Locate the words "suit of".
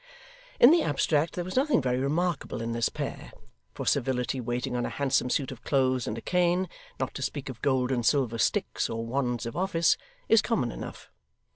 5.29-5.63